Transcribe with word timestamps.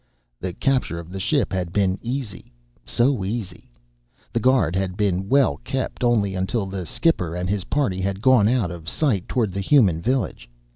The 0.39 0.53
capture 0.53 0.97
of 0.97 1.11
the 1.11 1.19
ship 1.19 1.53
had 1.53 1.71
been 1.71 1.99
easy, 2.01 2.51
so 2.87 3.23
easy. 3.23 3.69
The 4.33 4.39
guard 4.39 4.75
had 4.75 4.97
been 4.97 5.29
well 5.29 5.57
kept 5.57 6.03
only 6.03 6.33
until 6.33 6.65
the 6.65 6.87
skipper 6.87 7.35
and 7.35 7.47
his 7.47 7.65
party 7.65 8.01
had 8.01 8.19
gone 8.19 8.47
out 8.47 8.71
of 8.71 8.89
sight 8.89 9.27
toward 9.27 9.51
the 9.51 9.61
human 9.61 10.01
village. 10.01 10.49